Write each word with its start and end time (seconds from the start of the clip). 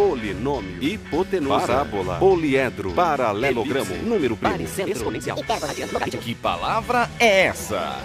polinômio, 0.00 0.82
hipotenusa, 0.82 1.60
parábola, 1.60 2.16
poliedro, 2.16 2.90
paralelogramo, 2.92 3.96
número 3.96 4.34
primo, 4.34 4.52
Baricentro, 4.52 4.92
exponencial. 4.92 5.36
Que 6.22 6.34
palavra 6.34 7.10
é 7.18 7.42
essa? 7.42 7.98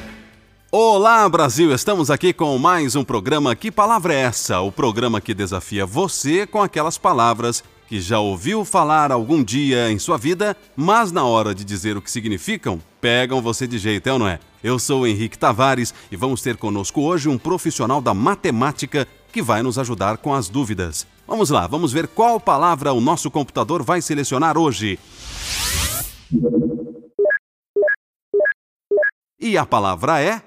Olá, 0.69 1.29
Brasil! 1.29 1.73
Estamos 1.73 2.11
aqui 2.11 2.33
com 2.33 2.57
mais 2.57 2.97
um 2.97 3.03
programa 3.05 3.55
Que 3.55 3.71
Palavra 3.71 4.13
é 4.13 4.23
Essa? 4.23 4.59
O 4.59 4.73
programa 4.73 5.21
que 5.21 5.33
desafia 5.33 5.85
você 5.85 6.45
com 6.45 6.61
aquelas 6.61 6.97
palavras 6.97 7.63
que 7.87 8.01
já 8.01 8.19
ouviu 8.19 8.65
falar 8.65 9.09
algum 9.09 9.41
dia 9.41 9.89
em 9.89 9.97
sua 9.97 10.17
vida, 10.17 10.57
mas 10.75 11.13
na 11.13 11.23
hora 11.23 11.55
de 11.55 11.63
dizer 11.63 11.95
o 11.95 12.01
que 12.01 12.11
significam, 12.11 12.77
pegam 12.99 13.41
você 13.41 13.65
de 13.65 13.77
jeito, 13.77 14.09
é 14.09 14.11
ou 14.11 14.19
não 14.19 14.27
é? 14.27 14.39
Eu 14.61 14.77
sou 14.77 15.03
o 15.03 15.07
Henrique 15.07 15.39
Tavares 15.39 15.93
e 16.11 16.17
vamos 16.17 16.41
ter 16.41 16.57
conosco 16.57 16.99
hoje 16.99 17.29
um 17.29 17.37
profissional 17.37 18.01
da 18.01 18.13
matemática 18.13 19.07
que 19.31 19.41
vai 19.41 19.61
nos 19.61 19.79
ajudar 19.79 20.17
com 20.17 20.33
as 20.33 20.49
dúvidas. 20.49 21.07
Vamos 21.27 21.49
lá, 21.49 21.65
vamos 21.65 21.91
ver 21.91 22.07
qual 22.07 22.39
palavra 22.39 22.93
o 22.93 23.01
nosso 23.01 23.31
computador 23.31 23.81
vai 23.81 24.01
selecionar 24.01 24.57
hoje. 24.57 24.99
E 29.39 29.57
a 29.57 29.65
palavra 29.65 30.21
é 30.21 30.41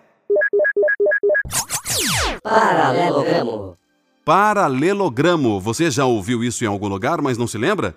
paralelogramo, 2.43 3.77
paralelogramo. 4.25 5.61
Você 5.61 5.91
já 5.91 6.05
ouviu 6.05 6.45
isso 6.45 6.65
em 6.65 6.69
algum 6.69 6.89
lugar, 6.89 7.21
mas 7.21 7.37
não 7.37 7.47
se 7.47 7.59
lembra? 7.59 7.95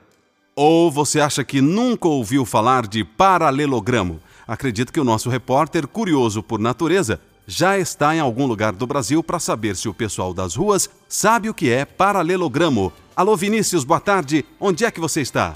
Ou 0.55 0.91
você 0.91 1.22
acha 1.22 1.44
que 1.44 1.61
nunca 1.61 2.08
ouviu 2.08 2.45
falar 2.45 2.88
de 2.88 3.03
paralelogramo? 3.03 4.20
Acredito 4.48 4.91
que 4.91 5.00
o 5.00 5.03
nosso 5.03 5.30
repórter, 5.30 5.88
curioso 5.88 6.41
por 6.41 6.59
natureza, 6.59 7.22
já 7.51 7.77
está 7.77 8.15
em 8.15 8.19
algum 8.21 8.47
lugar 8.47 8.71
do 8.71 8.87
Brasil 8.87 9.21
para 9.21 9.37
saber 9.37 9.75
se 9.75 9.89
o 9.89 9.93
pessoal 9.93 10.33
das 10.33 10.55
ruas 10.55 10.87
sabe 11.09 11.49
o 11.49 11.53
que 11.53 11.69
é 11.69 11.83
paralelogramo. 11.83 12.93
Alô 13.13 13.35
Vinícius, 13.35 13.83
boa 13.83 13.99
tarde. 13.99 14.45
Onde 14.57 14.85
é 14.85 14.89
que 14.89 15.01
você 15.01 15.19
está? 15.19 15.55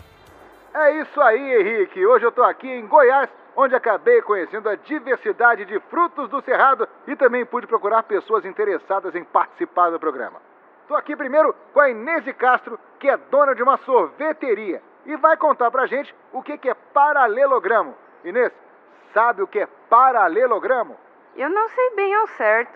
É 0.74 1.02
isso 1.02 1.22
aí, 1.22 1.54
Henrique. 1.56 2.06
Hoje 2.06 2.26
eu 2.26 2.34
tô 2.34 2.44
aqui 2.44 2.68
em 2.68 2.86
Goiás, 2.86 3.30
onde 3.56 3.76
acabei 3.76 4.22
conhecendo 4.24 4.68
a 4.68 4.76
diversidade 4.76 5.64
de 5.64 5.80
frutos 5.90 6.30
do 6.30 6.42
Cerrado 6.42 6.86
e 7.08 7.16
também 7.16 7.46
pude 7.46 7.66
procurar 7.66 8.04
pessoas 8.04 8.44
interessadas 8.44 9.16
em 9.16 9.24
participar 9.24 9.90
do 9.90 9.98
programa. 9.98 10.42
Tô 10.90 10.96
aqui 10.96 11.16
primeiro 11.16 11.56
com 11.74 11.80
a 11.80 11.90
Inês 11.90 12.26
de 12.26 12.34
Castro, 12.34 12.78
que 13.00 13.08
é 13.08 13.16
dona 13.32 13.56
de 13.56 13.64
uma 13.64 13.78
sorveteria 13.86 14.82
e 15.06 15.16
vai 15.16 15.38
contar 15.38 15.72
pra 15.72 15.88
gente 15.88 16.14
o 16.34 16.44
que 16.44 16.60
é 16.68 16.74
paralelogramo. 16.74 17.96
Inês, 18.26 18.52
sabe 19.14 19.42
o 19.42 19.48
que 19.48 19.60
é 19.60 19.68
paralelogramo? 19.90 21.05
Eu 21.36 21.50
não 21.50 21.68
sei 21.70 21.96
bem 21.96 22.16
ao 22.16 22.28
certo. 22.28 22.72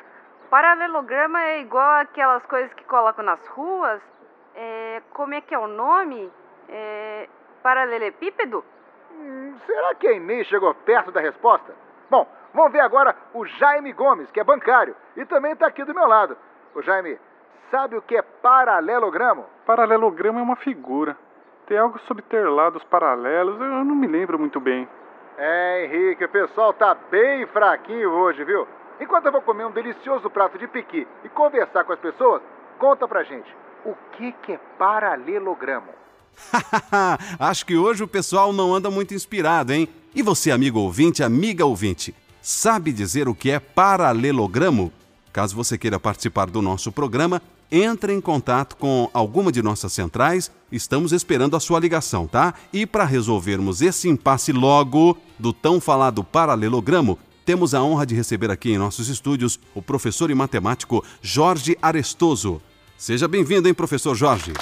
Paralelograma 0.50 1.42
é 1.42 1.62
igual 1.62 2.02
aquelas 2.02 2.46
coisas 2.46 2.74
que 2.74 2.84
colocam 2.84 3.24
nas 3.24 3.46
ruas. 3.48 4.02
É, 4.56 5.02
como 5.14 5.34
é 5.34 5.42
que 5.42 5.56
é 5.56 5.60
o 5.60 5.68
nome? 5.68 6.30
É, 6.68 7.30
paralelepípedo? 7.64 8.64
Hum, 9.12 9.56
será 9.66 9.96
que 9.96 10.08
a 10.08 10.12
Inês 10.12 10.48
chegou 10.48 10.74
perto 10.74 11.12
da 11.12 11.22
resposta? 11.22 11.74
Bom, 12.10 12.28
vamos 12.54 12.72
ver 12.72 12.82
agora 12.82 13.16
o 13.34 13.46
Jaime 13.46 13.94
Gomes, 13.94 14.30
que 14.32 14.40
é 14.40 14.44
bancário 14.44 14.96
e 15.16 15.26
também 15.26 15.54
está 15.54 15.68
aqui 15.68 15.86
do 15.86 15.96
meu 15.96 16.08
lado. 16.08 16.36
O 16.76 16.82
Jaime, 16.82 17.18
sabe 17.72 17.96
o 17.96 18.02
que 18.02 18.18
é 18.18 18.22
paralelogramo? 18.22 19.46
Paralelogramo 19.66 20.40
é 20.40 20.42
uma 20.42 20.56
figura. 20.58 21.16
Tem 21.66 21.78
algo 21.78 21.98
sobre 22.00 22.24
ter 22.24 22.50
lados 22.50 22.84
paralelos, 22.86 23.60
eu 23.62 23.86
não 23.86 23.96
me 23.96 24.08
lembro 24.08 24.38
muito 24.38 24.60
bem. 24.60 24.90
É, 25.42 25.86
Henrique, 25.86 26.26
o 26.26 26.30
pessoal 26.30 26.74
tá 26.74 26.94
bem 27.10 27.48
fraquinho 27.48 28.10
hoje, 28.10 28.44
viu? 28.44 28.68
Enquanto 29.00 29.28
eu 29.28 29.32
vou 29.32 29.42
comer 29.42 29.66
um 29.66 29.72
delicioso 29.72 30.30
prato 30.30 30.58
de 30.58 30.68
piqui 30.68 31.08
e 31.24 31.30
conversar 31.30 31.86
com 31.86 31.94
as 31.94 32.00
pessoas, 32.00 32.42
conta 32.78 33.08
pra 33.08 33.24
gente, 33.24 33.48
o 33.86 33.96
que 34.18 34.34
que 34.44 34.52
é 34.52 34.60
paralelogramo? 34.78 35.88
Acho 37.40 37.66
que 37.66 37.78
hoje 37.78 38.04
o 38.04 38.08
pessoal 38.08 38.52
não 38.52 38.76
anda 38.76 38.92
muito 38.92 39.14
inspirado, 39.14 39.72
hein? 39.72 39.88
E 40.14 40.22
você, 40.22 40.52
amigo 40.52 40.78
ouvinte, 40.78 41.24
amiga 41.24 41.66
ouvinte, 41.66 42.14
sabe 42.42 42.92
dizer 42.92 43.30
o 43.30 43.34
que 43.34 43.50
é 43.50 43.62
paralelogramo? 43.62 44.92
Caso 45.32 45.56
você 45.56 45.78
queira 45.78 45.98
participar 45.98 46.50
do 46.50 46.62
nosso 46.62 46.92
programa, 46.92 47.42
entre 47.72 48.14
em 48.14 48.22
contato 48.22 48.76
com 48.76 49.10
alguma 49.14 49.52
de 49.52 49.62
nossas 49.62 49.94
centrais, 49.94 50.52
estamos 50.72 51.12
esperando 51.12 51.56
a 51.56 51.60
sua 51.60 51.80
ligação, 51.80 52.28
tá? 52.28 52.54
E 52.74 52.86
para 52.86 53.06
resolvermos 53.06 53.82
esse 53.82 54.10
impasse 54.10 54.52
logo 54.52 55.18
do 55.38 55.54
tão 55.54 55.80
falado 55.80 56.24
paralelogramo, 56.24 57.18
temos 57.46 57.74
a 57.74 57.82
honra 57.82 58.06
de 58.06 58.16
receber 58.16 58.52
aqui 58.52 58.72
em 58.72 58.78
nossos 58.78 59.08
estúdios 59.08 59.60
o 59.74 59.82
professor 59.82 60.30
e 60.30 60.36
matemático 60.36 61.04
Jorge 61.22 61.78
Arestoso. 61.82 62.62
Seja 62.98 63.28
bem-vindo, 63.28 63.68
hein, 63.68 63.74
professor 63.74 64.16
Jorge? 64.16 64.54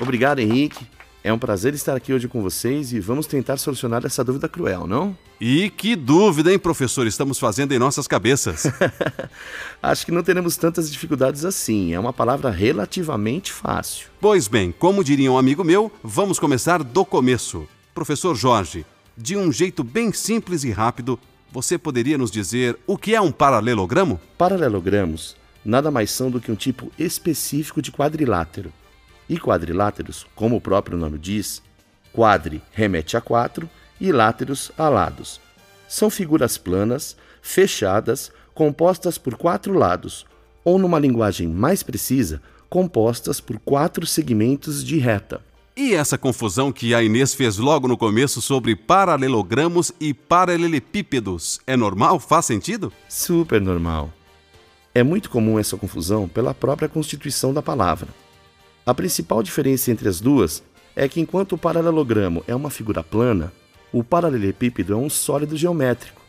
Obrigado, 0.00 0.40
Henrique. 0.40 0.91
É 1.24 1.32
um 1.32 1.38
prazer 1.38 1.72
estar 1.72 1.94
aqui 1.96 2.12
hoje 2.12 2.26
com 2.26 2.42
vocês 2.42 2.92
e 2.92 2.98
vamos 2.98 3.28
tentar 3.28 3.56
solucionar 3.56 4.04
essa 4.04 4.24
dúvida 4.24 4.48
cruel, 4.48 4.88
não? 4.88 5.16
E 5.40 5.70
que 5.70 5.94
dúvida, 5.94 6.52
hein, 6.52 6.58
professor, 6.58 7.06
estamos 7.06 7.38
fazendo 7.38 7.72
em 7.72 7.78
nossas 7.78 8.08
cabeças? 8.08 8.64
Acho 9.80 10.04
que 10.04 10.10
não 10.10 10.24
teremos 10.24 10.56
tantas 10.56 10.90
dificuldades 10.90 11.44
assim. 11.44 11.94
É 11.94 12.00
uma 12.00 12.12
palavra 12.12 12.50
relativamente 12.50 13.52
fácil. 13.52 14.08
Pois 14.20 14.48
bem, 14.48 14.74
como 14.76 15.04
diria 15.04 15.30
um 15.30 15.38
amigo 15.38 15.62
meu, 15.62 15.92
vamos 16.02 16.40
começar 16.40 16.82
do 16.82 17.04
começo. 17.04 17.68
Professor 17.94 18.34
Jorge, 18.34 18.84
de 19.16 19.36
um 19.36 19.52
jeito 19.52 19.84
bem 19.84 20.12
simples 20.12 20.64
e 20.64 20.72
rápido, 20.72 21.20
você 21.52 21.78
poderia 21.78 22.18
nos 22.18 22.32
dizer 22.32 22.76
o 22.84 22.98
que 22.98 23.14
é 23.14 23.20
um 23.20 23.30
paralelogramo? 23.30 24.20
Paralelogramos 24.36 25.36
nada 25.64 25.90
mais 25.90 26.10
são 26.10 26.30
do 26.30 26.40
que 26.40 26.50
um 26.50 26.56
tipo 26.56 26.90
específico 26.98 27.80
de 27.80 27.92
quadrilátero. 27.92 28.72
E 29.28 29.38
quadriláteros, 29.38 30.26
como 30.34 30.56
o 30.56 30.60
próprio 30.60 30.98
nome 30.98 31.18
diz, 31.18 31.62
quadri 32.12 32.62
remete 32.72 33.16
a 33.16 33.20
quatro 33.20 33.68
e 34.00 34.12
láteros 34.12 34.70
a 34.76 34.88
lados. 34.88 35.40
São 35.88 36.10
figuras 36.10 36.58
planas, 36.58 37.16
fechadas, 37.40 38.32
compostas 38.54 39.18
por 39.18 39.36
quatro 39.36 39.74
lados, 39.74 40.26
ou 40.64 40.78
numa 40.78 40.98
linguagem 40.98 41.48
mais 41.48 41.82
precisa, 41.82 42.40
compostas 42.68 43.40
por 43.40 43.58
quatro 43.58 44.06
segmentos 44.06 44.84
de 44.84 44.98
reta. 44.98 45.40
E 45.76 45.94
essa 45.94 46.18
confusão 46.18 46.70
que 46.70 46.94
a 46.94 47.02
Inês 47.02 47.32
fez 47.34 47.56
logo 47.56 47.88
no 47.88 47.96
começo 47.96 48.42
sobre 48.42 48.76
paralelogramos 48.76 49.90
e 49.98 50.12
paralelepípedos 50.12 51.60
é 51.66 51.76
normal? 51.76 52.20
Faz 52.20 52.44
sentido? 52.44 52.92
Super 53.08 53.60
normal. 53.60 54.12
É 54.94 55.02
muito 55.02 55.30
comum 55.30 55.58
essa 55.58 55.76
confusão 55.76 56.28
pela 56.28 56.52
própria 56.52 56.90
constituição 56.90 57.54
da 57.54 57.62
palavra. 57.62 58.08
A 58.84 58.92
principal 58.92 59.42
diferença 59.42 59.92
entre 59.92 60.08
as 60.08 60.20
duas 60.20 60.62
é 60.96 61.08
que 61.08 61.20
enquanto 61.20 61.52
o 61.52 61.58
paralelogramo 61.58 62.42
é 62.48 62.54
uma 62.54 62.68
figura 62.68 63.02
plana, 63.02 63.52
o 63.92 64.02
paralelepípedo 64.02 64.92
é 64.92 64.96
um 64.96 65.08
sólido 65.08 65.56
geométrico. 65.56 66.20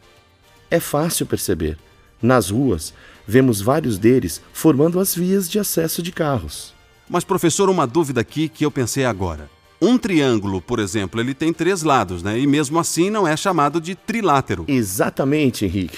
É 0.70 0.80
fácil 0.80 1.26
perceber. 1.26 1.78
Nas 2.22 2.52
ruas, 2.52 2.94
vemos 3.28 3.60
vários 3.60 3.98
deles 3.98 4.42
formando 4.54 5.00
as 5.00 5.16
vias 5.16 5.50
de 5.50 5.58
acesso 5.58 6.02
de 6.02 6.12
carros. 6.12 6.74
Mas, 7.10 7.24
professor, 7.24 7.70
uma 7.70 7.88
dúvida 7.88 8.22
aqui 8.22 8.48
que 8.48 8.66
eu 8.66 8.72
pensei 8.72 9.04
agora. 9.04 9.50
Um 9.82 9.98
triângulo, 9.98 10.62
por 10.62 10.80
exemplo, 10.80 11.20
ele 11.20 11.34
tem 11.34 11.52
três 11.52 11.84
lados, 11.84 12.24
né? 12.24 12.40
E 12.40 12.48
mesmo 12.48 12.80
assim 12.80 13.10
não 13.10 13.28
é 13.28 13.36
chamado 13.36 13.82
de 13.82 13.96
trilátero. 13.96 14.64
Exatamente, 14.68 15.66
Henrique. 15.66 15.98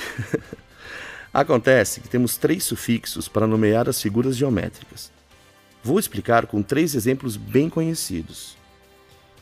Acontece 1.31 1.99
que 1.99 2.09
temos 2.09 2.37
três 2.37 2.63
sufixos 2.63 3.27
para 3.27 3.45
nomear 3.45 3.87
as 3.87 4.01
figuras 4.01 4.35
geométricas. 4.37 5.14
Vou 5.85 5.99
explicar 5.99 6.47
com 6.47 6.63
três 6.63 6.95
exemplos 6.95 7.37
bem 7.37 7.69
conhecidos. 7.69 8.57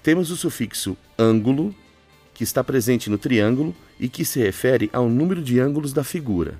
Temos 0.03 0.29
o 0.29 0.35
sufixo 0.35 0.97
ângulo, 1.17 1.73
que 2.33 2.43
está 2.43 2.61
presente 2.61 3.09
no 3.09 3.17
triângulo 3.17 3.73
e 3.97 4.09
que 4.09 4.25
se 4.25 4.41
refere 4.41 4.89
ao 4.91 5.07
número 5.07 5.41
de 5.41 5.57
ângulos 5.61 5.93
da 5.93 6.03
figura. 6.03 6.59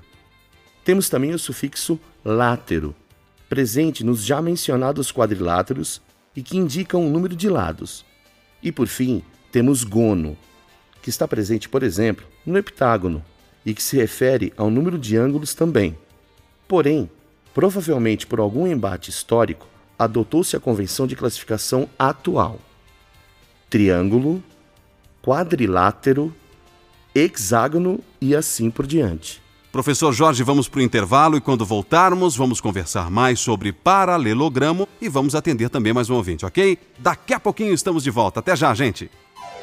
Temos 0.86 1.10
também 1.10 1.34
o 1.34 1.38
sufixo 1.38 2.00
látero, 2.24 2.94
presente 3.46 4.02
nos 4.02 4.24
já 4.24 4.40
mencionados 4.40 5.12
quadriláteros 5.12 6.00
e 6.34 6.42
que 6.42 6.56
indica 6.56 6.96
um 6.96 7.10
número 7.10 7.36
de 7.36 7.50
lados. 7.50 8.06
E 8.62 8.72
por 8.72 8.86
fim, 8.86 9.22
temos 9.52 9.84
gono, 9.84 10.34
que 11.02 11.10
está 11.10 11.28
presente, 11.28 11.68
por 11.68 11.82
exemplo, 11.82 12.24
no 12.46 12.56
heptágono 12.56 13.22
e 13.66 13.74
que 13.74 13.82
se 13.82 13.98
refere 13.98 14.50
ao 14.56 14.70
número 14.70 14.98
de 14.98 15.14
ângulos 15.18 15.52
também. 15.52 15.94
Porém, 16.66 17.10
provavelmente 17.52 18.26
por 18.26 18.40
algum 18.40 18.66
embate 18.66 19.10
histórico, 19.10 19.73
adotou-se 19.98 20.56
a 20.56 20.60
convenção 20.60 21.06
de 21.06 21.16
classificação 21.16 21.88
atual: 21.98 22.58
triângulo, 23.70 24.42
quadrilátero, 25.22 26.34
hexágono 27.14 28.00
e 28.20 28.34
assim 28.34 28.70
por 28.70 28.86
diante. 28.86 29.42
Professor 29.74 30.12
Jorge, 30.12 30.44
vamos 30.44 30.68
para 30.68 30.78
o 30.78 30.82
intervalo 30.82 31.36
e 31.36 31.40
quando 31.40 31.64
voltarmos, 31.64 32.36
vamos 32.36 32.60
conversar 32.60 33.10
mais 33.10 33.40
sobre 33.40 33.72
paralelogramo 33.72 34.86
e 35.00 35.08
vamos 35.08 35.34
atender 35.34 35.68
também 35.68 35.92
mais 35.92 36.08
um 36.08 36.14
ouvinte, 36.14 36.46
ok? 36.46 36.78
Daqui 36.96 37.34
a 37.34 37.40
pouquinho 37.40 37.74
estamos 37.74 38.04
de 38.04 38.10
volta. 38.10 38.38
Até 38.38 38.54
já, 38.54 38.72
gente! 38.72 39.10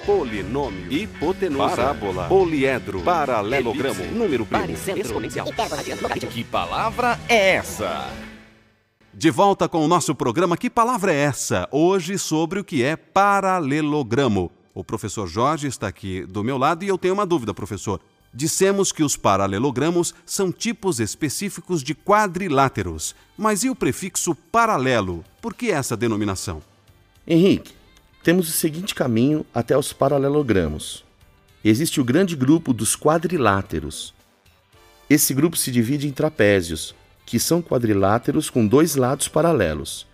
Polinômio, 0.06 0.92
hipotenusa, 0.92 1.75
parábola, 1.75 2.27
poliedro, 2.27 3.01
paralelogramo, 3.04 4.04
número 4.12 4.45
primo, 4.45 4.75
exponencial, 4.98 5.48
Que 6.30 6.44
palavra 6.44 7.18
é 7.30 7.56
essa? 7.56 8.10
De 9.13 9.30
volta 9.30 9.68
com 9.68 9.84
o 9.84 9.90
nosso 9.90 10.16
programa 10.16 10.56
Que 10.56 10.69
Palavra 10.69 11.13
é 11.13 11.18
Essa? 11.18 11.68
Hoje 11.69 12.18
sobre 12.18 12.62
o 12.62 12.63
que 12.63 12.81
é 12.81 12.96
paralelogramo. 12.96 14.50
O 14.74 14.86
professor 14.86 15.28
Jorge 15.28 15.68
está 15.68 15.90
aqui 15.90 16.25
do 16.25 16.42
meu 16.46 16.58
lado 16.58 16.86
e 16.86 16.88
eu 16.88 16.98
tenho 16.98 17.13
uma 17.13 17.25
dúvida, 17.25 17.54
professor. 17.54 18.00
Dissemos 18.34 18.94
que 18.94 19.04
os 19.04 19.18
paralelogramos 19.18 20.16
são 20.25 20.50
tipos 20.50 21.02
específicos 21.02 21.84
de 21.84 21.94
quadriláteros. 21.94 23.13
Mas 23.38 23.66
e 23.66 23.69
o 23.69 23.75
prefixo 23.75 24.34
paralelo? 24.34 25.25
Por 25.42 25.54
que 25.54 25.69
essa 25.72 25.98
denominação? 25.98 26.62
Henrique, 27.28 27.74
temos 28.24 28.48
o 28.48 28.54
seguinte 28.54 28.96
caminho 28.96 29.46
até 29.54 29.78
os 29.78 29.92
paralelogramos. 29.92 31.04
Existe 31.66 32.00
o 32.00 32.06
grande 32.06 32.34
grupo 32.34 32.72
dos 32.72 32.96
quadriláteros. 32.96 34.13
Esse 35.10 35.34
grupo 35.34 35.58
se 35.58 35.69
divide 35.69 36.08
em 36.08 36.12
trapézios, 36.12 36.96
que 37.31 37.39
são 37.39 37.62
quadriláteros 37.62 38.50
com 38.50 38.68
dois 38.68 38.98
lados 38.98 39.30
paralelos, 39.30 40.06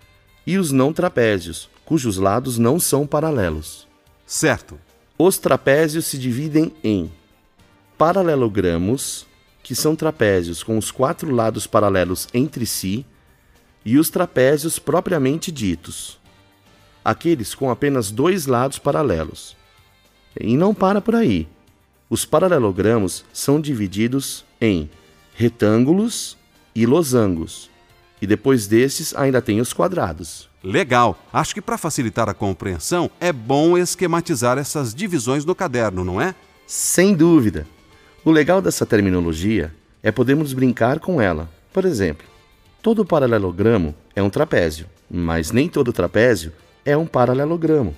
e 0.45 0.55
os 0.59 0.71
não 0.71 0.93
trapézios, 0.93 1.67
cujos 1.83 2.17
lados 2.17 2.59
não 2.59 2.79
são 2.79 3.07
paralelos. 3.07 3.87
Certo. 4.23 4.79
Os 5.17 5.39
trapézios 5.39 6.05
se 6.05 6.15
dividem 6.15 6.71
em 6.83 7.11
paralelogramos, 7.97 9.25
que 9.63 9.73
são 9.73 9.95
trapézios 9.95 10.61
com 10.61 10.77
os 10.77 10.91
quatro 10.91 11.33
lados 11.33 11.65
paralelos 11.65 12.27
entre 12.35 12.67
si, 12.67 13.03
e 13.83 13.97
os 13.97 14.11
trapézios 14.11 14.77
propriamente 14.77 15.51
ditos, 15.51 16.19
aqueles 17.03 17.55
com 17.55 17.71
apenas 17.71 18.11
dois 18.11 18.45
lados 18.45 18.77
paralelos. 18.77 19.57
E 20.39 20.55
não 20.55 20.71
para 20.71 21.01
por 21.01 21.15
aí. 21.15 21.47
Os 22.11 22.25
paralelogramos 22.25 23.25
são 23.33 23.59
divididos 23.59 24.45
em 24.61 24.87
retângulos 25.33 26.37
e 26.77 26.85
losangos, 26.85 27.71
e 28.21 28.27
depois 28.27 28.68
desses 28.68 29.15
ainda 29.15 29.41
tem 29.41 29.59
os 29.59 29.74
quadrados. 29.74 30.47
Legal. 30.63 31.18
Acho 31.33 31.56
que 31.56 31.62
para 31.62 31.75
facilitar 31.75 32.29
a 32.29 32.35
compreensão 32.35 33.09
é 33.19 33.33
bom 33.33 33.75
esquematizar 33.75 34.59
essas 34.59 34.94
divisões 34.94 35.44
no 35.44 35.56
caderno, 35.56 36.06
não 36.06 36.21
é? 36.21 36.35
Sem 36.68 37.15
dúvida. 37.15 37.65
O 38.24 38.29
legal 38.29 38.62
dessa 38.62 38.85
terminologia 38.85 39.74
é 40.03 40.12
podermos 40.12 40.53
brincar 40.53 41.00
com 41.00 41.19
ela. 41.19 41.50
Por 41.74 41.83
exemplo, 41.83 42.27
todo 42.80 43.03
paralelogramo 43.03 43.95
é 44.15 44.21
um 44.21 44.30
trapézio, 44.30 44.85
mas 45.09 45.51
nem 45.51 45.68
todo 45.68 45.91
trapézio 45.91 46.53
é 46.85 46.95
um 46.95 47.07
paralelogramo. 47.07 47.95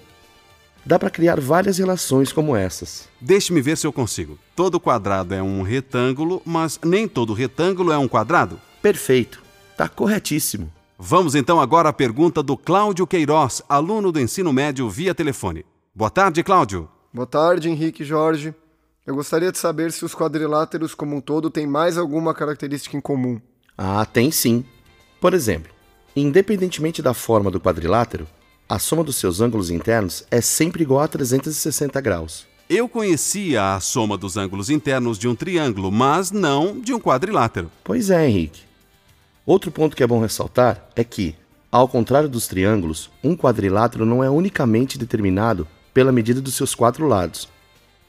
Dá 0.85 0.97
para 0.97 1.09
criar 1.09 1.39
várias 1.39 1.77
relações 1.77 2.31
como 2.31 2.55
essas. 2.55 3.07
Deixe-me 3.19 3.61
ver 3.61 3.77
se 3.77 3.85
eu 3.85 3.93
consigo. 3.93 4.37
Todo 4.55 4.79
quadrado 4.79 5.33
é 5.33 5.43
um 5.43 5.61
retângulo, 5.61 6.41
mas 6.45 6.79
nem 6.83 7.07
todo 7.07 7.33
retângulo 7.33 7.91
é 7.91 7.97
um 7.97 8.07
quadrado? 8.07 8.59
Perfeito. 8.81 9.41
Tá 9.77 9.87
corretíssimo. 9.87 10.71
Vamos 10.97 11.35
então 11.35 11.61
agora 11.61 11.89
à 11.89 11.93
pergunta 11.93 12.43
do 12.43 12.57
Cláudio 12.57 13.07
Queiroz, 13.07 13.61
aluno 13.69 14.11
do 14.11 14.19
ensino 14.19 14.51
médio 14.51 14.89
via 14.89 15.15
telefone. 15.15 15.65
Boa 15.95 16.09
tarde, 16.09 16.43
Cláudio. 16.43 16.89
Boa 17.13 17.25
tarde, 17.25 17.69
Henrique 17.69 18.03
e 18.03 18.05
Jorge. 18.05 18.53
Eu 19.05 19.15
gostaria 19.15 19.51
de 19.51 19.57
saber 19.57 19.91
se 19.91 20.05
os 20.05 20.13
quadriláteros 20.13 20.93
como 20.93 21.15
um 21.15 21.21
todo 21.21 21.49
têm 21.49 21.65
mais 21.65 21.97
alguma 21.97 22.33
característica 22.33 22.95
em 22.97 23.01
comum. 23.01 23.39
Ah, 23.77 24.05
tem 24.05 24.29
sim. 24.29 24.63
Por 25.19 25.33
exemplo, 25.33 25.71
independentemente 26.15 27.01
da 27.01 27.13
forma 27.13 27.49
do 27.49 27.59
quadrilátero, 27.59 28.27
a 28.69 28.77
soma 28.77 29.03
dos 29.03 29.15
seus 29.15 29.41
ângulos 29.41 29.71
internos 29.71 30.23
é 30.29 30.39
sempre 30.41 30.83
igual 30.83 31.01
a 31.01 31.07
360 31.07 31.99
graus. 31.99 32.45
Eu 32.69 32.87
conhecia 32.87 33.73
a 33.73 33.79
soma 33.79 34.15
dos 34.15 34.37
ângulos 34.37 34.69
internos 34.69 35.17
de 35.17 35.27
um 35.27 35.33
triângulo, 35.33 35.91
mas 35.91 36.29
não 36.29 36.79
de 36.79 36.93
um 36.93 36.99
quadrilátero. 36.99 37.71
Pois 37.83 38.11
é, 38.11 38.29
Henrique. 38.29 38.61
Outro 39.43 39.71
ponto 39.71 39.95
que 39.95 40.03
é 40.03 40.07
bom 40.07 40.21
ressaltar 40.21 40.87
é 40.95 41.03
que, 41.03 41.35
ao 41.71 41.87
contrário 41.87 42.29
dos 42.29 42.47
triângulos, 42.47 43.09
um 43.23 43.35
quadrilátero 43.35 44.05
não 44.05 44.23
é 44.23 44.29
unicamente 44.29 44.99
determinado 44.99 45.67
pela 45.91 46.11
medida 46.11 46.39
dos 46.39 46.53
seus 46.53 46.75
quatro 46.75 47.07
lados. 47.07 47.49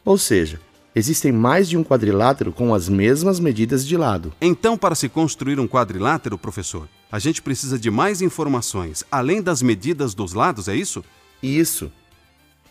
Ou 0.04 0.18
seja, 0.18 0.60
existem 0.94 1.32
mais 1.32 1.70
de 1.70 1.78
um 1.78 1.82
quadrilátero 1.82 2.52
com 2.52 2.74
as 2.74 2.86
mesmas 2.86 3.40
medidas 3.40 3.86
de 3.86 3.96
lado. 3.96 4.30
Então, 4.38 4.76
para 4.76 4.94
se 4.94 5.08
construir 5.08 5.58
um 5.58 5.66
quadrilátero, 5.66 6.36
professor, 6.36 6.86
a 7.10 7.18
gente 7.18 7.42
precisa 7.42 7.78
de 7.78 7.90
mais 7.90 8.22
informações, 8.22 9.04
além 9.10 9.42
das 9.42 9.62
medidas 9.62 10.14
dos 10.14 10.32
lados, 10.32 10.68
é 10.68 10.76
isso? 10.76 11.04
Isso. 11.42 11.90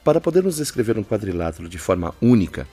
Para 0.04 0.22
podermos 0.22 0.56
descrever 0.56 0.98
um 0.98 1.04
quadrilátero 1.04 1.68
de 1.68 1.78
forma 1.78 2.16
única, 2.22 2.68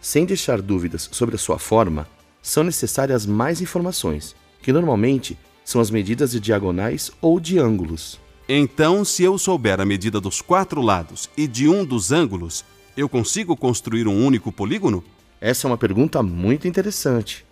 sem 0.00 0.26
deixar 0.26 0.60
dúvidas 0.60 1.08
sobre 1.12 1.36
a 1.36 1.38
sua 1.38 1.58
forma, 1.58 2.08
são 2.42 2.64
necessárias 2.64 3.24
mais 3.24 3.60
informações, 3.60 4.34
que 4.60 4.72
normalmente 4.72 5.38
são 5.64 5.80
as 5.80 5.90
medidas 5.90 6.32
de 6.32 6.40
diagonais 6.40 7.10
ou 7.20 7.38
de 7.38 7.58
ângulos. 7.58 8.18
Então, 8.48 9.04
se 9.04 9.22
eu 9.22 9.38
souber 9.38 9.80
a 9.80 9.84
medida 9.84 10.20
dos 10.20 10.42
quatro 10.42 10.82
lados 10.82 11.30
e 11.36 11.46
de 11.46 11.68
um 11.68 11.84
dos 11.84 12.10
ângulos, 12.10 12.64
eu 12.96 13.08
consigo 13.08 13.56
construir 13.56 14.08
um 14.08 14.26
único 14.26 14.50
polígono? 14.50 15.04
Essa 15.40 15.66
é 15.66 15.70
uma 15.70 15.78
pergunta 15.78 16.20
muito 16.20 16.66
interessante. 16.66 17.46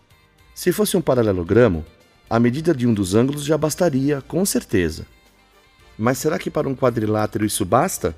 Se 0.55 0.73
fosse 0.73 0.97
um 0.97 1.01
paralelogramo, 1.01 1.87
a 2.31 2.39
medida 2.39 2.73
de 2.73 2.87
um 2.87 2.95
dos 2.95 3.17
ângulos 3.17 3.45
já 3.45 3.59
bastaria, 3.59 4.23
com 4.23 4.45
certeza. 4.47 5.05
Mas 5.99 6.19
será 6.19 6.39
que 6.39 6.49
para 6.49 6.69
um 6.69 6.77
quadrilátero 6.77 7.45
isso 7.45 7.65
basta? 7.65 8.15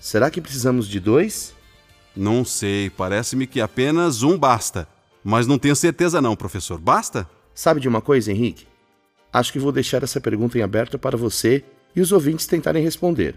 Será 0.00 0.30
que 0.30 0.40
precisamos 0.40 0.88
de 0.88 0.98
dois? 0.98 1.54
Não 2.16 2.46
sei, 2.46 2.88
parece-me 2.88 3.46
que 3.46 3.60
apenas 3.60 4.22
um 4.22 4.38
basta. 4.38 4.88
Mas 5.22 5.46
não 5.46 5.58
tenho 5.58 5.76
certeza 5.76 6.18
não, 6.20 6.34
professor. 6.34 6.80
Basta? 6.80 7.28
Sabe 7.54 7.78
de 7.78 7.88
uma 7.88 8.00
coisa, 8.00 8.32
Henrique? 8.32 8.66
Acho 9.30 9.52
que 9.52 9.58
vou 9.58 9.70
deixar 9.70 10.02
essa 10.02 10.20
pergunta 10.20 10.56
em 10.58 10.62
aberto 10.62 10.98
para 10.98 11.16
você 11.16 11.62
e 11.94 12.00
os 12.00 12.10
ouvintes 12.10 12.46
tentarem 12.46 12.82
responder. 12.82 13.36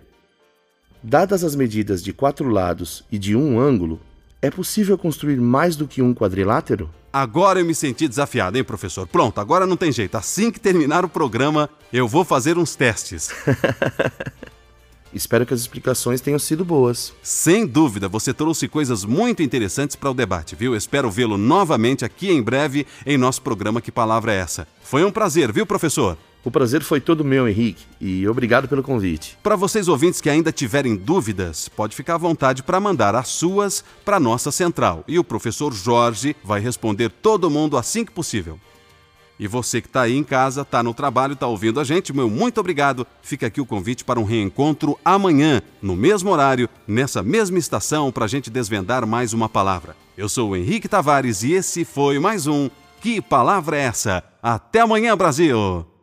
Dadas 1.04 1.44
as 1.44 1.56
medidas 1.56 2.02
de 2.02 2.14
quatro 2.14 2.48
lados 2.48 3.04
e 3.12 3.20
de 3.20 3.36
um 3.36 3.60
ângulo, 3.60 4.00
é 4.46 4.52
possível 4.52 4.98
construir 4.98 5.38
mais 5.38 5.76
do 5.76 5.88
que 5.88 6.02
um 6.02 6.14
quadrilátero? 6.14 6.90
Agora 7.12 7.60
eu 7.60 7.66
me 7.66 7.74
senti 7.74 8.08
desafiado, 8.08 8.58
hein, 8.58 8.64
professor? 8.64 9.08
Pronto, 9.08 9.40
agora 9.40 9.66
não 9.66 9.78
tem 9.78 9.92
jeito. 9.92 10.16
Assim 10.16 10.52
que 10.52 10.60
terminar 10.60 11.06
o 11.06 11.10
programa, 11.10 11.70
eu 11.92 12.08
vou 12.08 12.24
fazer 12.24 12.58
uns 12.58 12.76
testes. 12.76 13.30
Espero 15.14 15.46
que 15.46 15.54
as 15.54 15.62
explicações 15.62 16.20
tenham 16.20 16.38
sido 16.38 16.66
boas. 16.66 17.14
Sem 17.24 17.66
dúvida, 17.66 18.10
você 18.10 18.34
trouxe 18.34 18.68
coisas 18.68 19.06
muito 19.06 19.42
interessantes 19.42 19.96
para 19.96 20.12
o 20.12 20.14
debate, 20.14 20.58
viu? 20.58 20.76
Espero 20.76 21.10
vê-lo 21.10 21.38
novamente 21.38 22.04
aqui 22.04 22.30
em 22.30 22.44
breve 22.44 22.86
em 23.06 23.18
nosso 23.18 23.42
programa 23.42 23.80
Que 23.80 23.94
Palavra 23.94 24.34
é 24.34 24.38
Essa? 24.38 24.68
Foi 24.84 25.06
um 25.06 25.12
prazer, 25.12 25.54
viu, 25.54 25.66
professor? 25.66 26.18
O 26.46 26.52
prazer 26.52 26.84
foi 26.84 27.02
todo 27.02 27.26
meu, 27.26 27.50
Henrique, 27.50 27.88
e 28.00 28.28
obrigado 28.28 28.68
pelo 28.68 28.84
convite. 28.84 29.36
Para 29.42 29.56
vocês 29.56 29.88
ouvintes 29.88 30.22
que 30.22 30.30
ainda 30.30 30.52
tiverem 30.52 30.96
dúvidas, 30.96 31.68
pode 31.68 31.96
ficar 31.96 32.14
à 32.14 32.20
vontade 32.20 32.62
para 32.62 32.80
mandar 32.80 33.16
as 33.16 33.30
suas 33.30 33.84
para 34.06 34.20
nossa 34.20 34.52
central 34.52 35.04
e 35.08 35.18
o 35.18 35.24
professor 35.24 35.74
Jorge 35.74 36.36
vai 36.44 36.60
responder 36.60 37.10
todo 37.10 37.50
mundo 37.50 37.76
assim 37.76 38.06
que 38.06 38.12
possível. 38.12 38.60
E 39.40 39.48
você 39.48 39.82
que 39.82 39.88
está 39.88 40.04
aí 40.04 40.16
em 40.16 40.24
casa, 40.24 40.62
está 40.62 40.84
no 40.84 40.94
trabalho, 40.94 41.34
está 41.34 41.48
ouvindo 41.48 41.80
a 41.80 41.84
gente, 41.84 42.14
meu 42.14 42.30
muito 42.30 42.60
obrigado. 42.60 43.08
Fica 43.24 43.48
aqui 43.48 43.60
o 43.60 43.66
convite 43.66 44.06
para 44.06 44.20
um 44.20 44.24
reencontro 44.24 45.00
amanhã, 45.04 45.64
no 45.82 45.96
mesmo 45.96 46.30
horário, 46.30 46.70
nessa 46.88 47.24
mesma 47.24 47.58
estação, 47.58 48.12
para 48.12 48.26
a 48.26 48.28
gente 48.30 48.52
desvendar 48.52 49.08
mais 49.08 49.34
uma 49.34 49.50
palavra. 49.50 49.96
Eu 50.16 50.30
sou 50.30 50.52
o 50.52 50.56
Henrique 50.56 50.88
Tavares 50.88 51.42
e 51.42 51.54
esse 51.54 51.84
foi 51.84 52.20
mais 52.20 52.46
um 52.46 52.70
Que 53.02 53.20
Palavra 53.20 53.78
é 53.78 53.82
Essa? 53.86 54.24
Até 54.44 54.82
amanhã, 54.82 55.18
Brasil! 55.18 55.95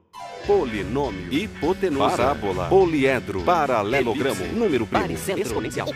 Polinômio, 0.46 1.32
hipotenusa, 1.32 2.16
parábola, 2.16 2.68
poliedro, 2.68 3.42
paralelogramo, 3.44 4.44
número 4.52 4.84
primo, 4.84 5.12
exponencial. 5.38 5.86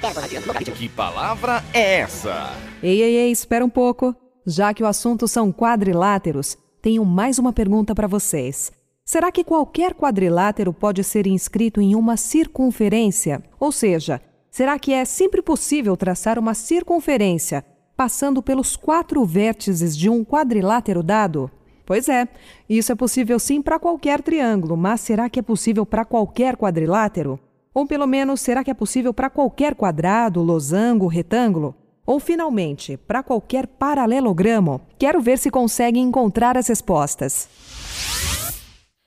Que 0.77 0.89
palavra 0.89 1.65
é 1.75 2.01
essa? 2.01 2.53
Ei, 2.81 3.03
ei, 3.03 3.17
ei, 3.17 3.33
espera 3.33 3.65
um 3.65 3.69
pouco. 3.69 4.15
Já 4.47 4.73
que 4.73 4.85
o 4.85 4.87
assunto 4.87 5.27
são 5.27 5.53
quadriláteros, 5.53 6.57
tenho 6.81 7.05
mais 7.05 7.41
uma 7.41 7.53
pergunta 7.53 7.93
para 7.93 8.07
vocês. 8.07 8.71
Será 9.05 9.33
que 9.33 9.43
qualquer 9.43 9.95
quadrilátero 9.95 10.73
pode 10.73 11.03
ser 11.03 11.27
inscrito 11.27 11.81
em 11.81 11.97
uma 11.97 12.17
circunferência? 12.17 13.43
Ou 13.59 13.73
seja, 13.73 14.21
será 14.49 14.79
que 14.79 14.93
é 14.93 15.05
sempre 15.05 15.43
possível 15.43 15.97
traçar 15.97 16.39
uma 16.39 16.55
circunferência 16.55 17.65
passando 17.97 18.41
pelos 18.41 18.77
quatro 18.77 19.25
vértices 19.25 19.97
de 19.97 20.09
um 20.09 20.25
quadrilátero 20.25 21.03
dado? 21.03 21.51
Pois 21.87 22.09
é, 22.09 22.27
isso 22.69 22.91
é 22.91 22.97
possível 22.97 23.39
sim 23.39 23.63
para 23.63 23.79
qualquer 23.79 24.21
triângulo, 24.21 24.77
mas 24.77 25.01
será 25.01 25.31
que 25.31 25.39
é 25.39 25.43
possível 25.43 25.87
para 25.87 26.05
qualquer 26.05 26.57
quadrilátero? 26.57 27.39
Ou 27.73 27.87
pelo 27.87 28.09
menos, 28.09 28.41
será 28.41 28.65
que 28.65 28.71
é 28.71 28.75
possível 28.75 29.15
para 29.15 29.31
qualquer 29.31 29.77
quadrado, 29.77 30.43
losango, 30.43 31.07
retângulo? 31.07 31.77
Ou 32.05 32.19
finalmente, 32.19 32.97
para 32.97 33.23
qualquer 33.23 33.67
paralelogramo? 33.69 34.81
Quero 34.99 35.21
ver 35.21 35.39
se 35.39 35.51
conseguem 35.51 36.03
encontrar 36.03 36.57
as 36.59 36.67
respostas. 36.67 37.49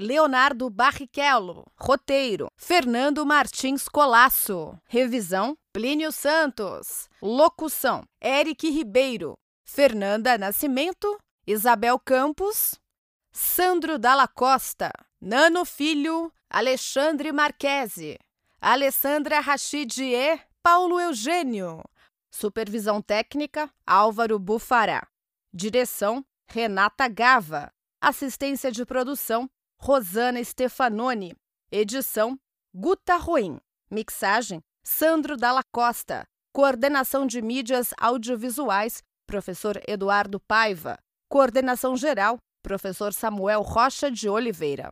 Leonardo 0.00 0.70
Barrichello. 0.70 1.66
Roteiro: 1.76 2.48
Fernando 2.56 3.26
Martins 3.26 3.88
Colasso. 3.88 4.78
Revisão: 4.86 5.58
Plínio 5.72 6.12
Santos. 6.12 7.08
Locução: 7.20 8.04
Eric 8.22 8.70
Ribeiro. 8.70 9.34
Fernanda 9.64 10.38
Nascimento. 10.38 11.18
Isabel 11.44 11.98
Campos. 11.98 12.78
Sandro 13.32 13.98
Dalla 13.98 14.28
Costa. 14.28 14.92
Nano 15.20 15.64
Filho. 15.64 16.32
Alexandre 16.48 17.32
Marquese. 17.32 18.18
Alessandra 18.60 19.40
Rachidier. 19.40 20.46
Paulo 20.62 21.00
Eugênio. 21.00 21.82
Supervisão 22.30 23.02
técnica: 23.02 23.68
Álvaro 23.84 24.38
Bufará. 24.38 25.08
Direção: 25.52 26.24
Renata 26.46 27.08
Gava. 27.08 27.72
Assistência 28.00 28.70
de 28.70 28.86
produção: 28.86 29.50
Rosana 29.80 30.42
Stefanoni. 30.42 31.34
Edição: 31.70 32.36
Guta 32.74 33.16
Ruim. 33.16 33.58
Mixagem: 33.90 34.60
Sandro 34.84 35.36
Dalla 35.36 35.62
Costa. 35.72 36.24
Coordenação 36.52 37.26
de 37.26 37.40
mídias 37.40 37.94
audiovisuais: 37.98 39.02
Professor 39.26 39.80
Eduardo 39.86 40.40
Paiva. 40.40 40.98
Coordenação 41.30 41.96
geral: 41.96 42.38
Professor 42.62 43.14
Samuel 43.14 43.62
Rocha 43.62 44.10
de 44.10 44.28
Oliveira. 44.28 44.90